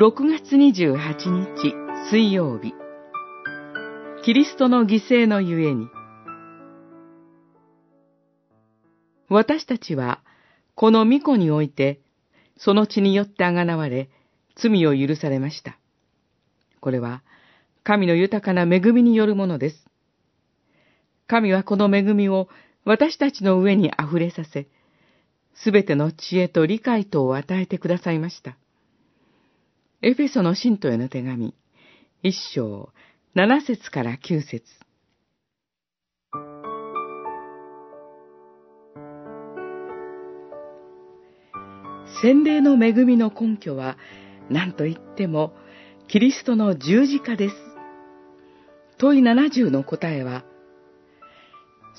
[0.00, 1.74] 6月28日
[2.08, 2.72] 水曜日
[4.24, 5.88] キリストの犠牲のゆえに
[9.28, 10.20] 私たちは
[10.76, 12.00] この御子において
[12.56, 14.08] その血によってあがなわれ
[14.54, 15.76] 罪を許されました。
[16.78, 17.24] これは
[17.82, 19.84] 神の豊かな恵みによるものです。
[21.26, 22.48] 神はこの恵みを
[22.84, 24.68] 私たちの上に溢れさせ、
[25.56, 28.56] すべての知恵と理解とを与えてくださいました。
[30.00, 31.56] エフェソの信徒への手紙、
[32.22, 32.90] 一章、
[33.34, 34.62] 七節から九節
[42.22, 43.96] 洗礼の恵みの根拠は、
[44.48, 45.52] 何と言っても、
[46.06, 47.56] キリストの十字架です。
[48.98, 50.44] 問い七十の答えは、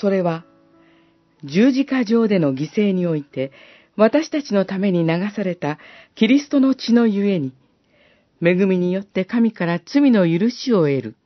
[0.00, 0.46] それは、
[1.44, 3.52] 十字架上での犠牲において、
[3.96, 5.78] 私たちのために流された
[6.14, 7.52] キリストの血のゆえに、
[8.44, 11.16] 恵みによって神から罪の許しを得る、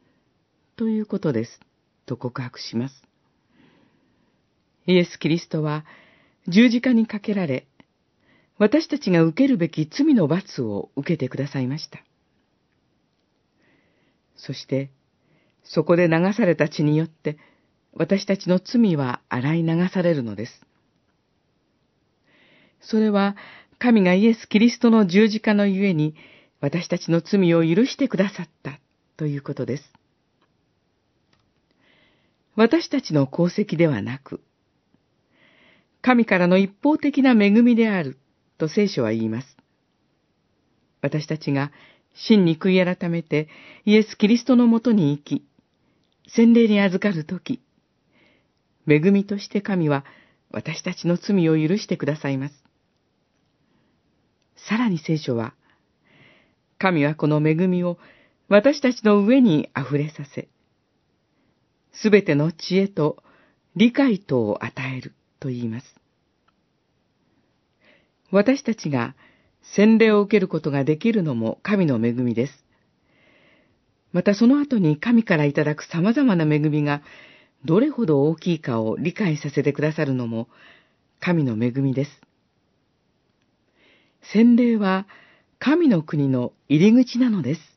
[0.77, 1.61] ということです、
[2.05, 3.03] と告白します。
[4.87, 5.87] イエス・キリストは
[6.47, 7.67] 十字架にかけられ、
[8.59, 12.01] 私たちが受けるべき罪の罰を受けてくださいました。
[14.37, 14.91] そして、
[15.65, 17.39] そこで流された血によって、
[17.95, 20.67] 私たちの罪は洗い流されるのです。
[22.81, 23.37] それは、
[23.79, 26.15] 神がイエス・キリストの十字架のゆえに、
[26.61, 28.81] 私たちの罪を許してくださった
[29.17, 29.93] ということです。
[32.55, 34.41] 私たちの功績ではなく、
[36.01, 38.17] 神からの一方的な恵みである
[38.59, 39.57] と聖書は言います。
[41.03, 41.73] 私たちが
[42.15, 43.49] 真に悔い改めて
[43.85, 45.45] イエス・キリストのもとに生き、
[46.29, 47.61] 洗礼に預かるとき、
[48.89, 50.05] 恵みとして神は
[50.51, 52.55] 私たちの罪を許してくださいます。
[54.69, 55.55] さらに聖書は、
[56.79, 57.99] 神はこの恵みを
[58.49, 60.49] 私たちの上に溢れさせ、
[61.93, 63.23] すべての知恵と
[63.75, 65.87] 理解とを与えると言います。
[68.31, 69.15] 私たちが
[69.75, 72.65] 洗礼を受けることができるのも神の恵みです。
[74.13, 77.03] またその後に神からいただく様々な恵みが
[77.65, 80.49] どれほど大きいかを理解させてくださるのも
[81.21, 82.11] 神の恵みです。
[84.33, 85.07] 洗礼は
[85.59, 87.76] 神の国の入り口なのです。